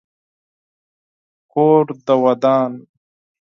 [1.51, 2.71] کور دي ودان.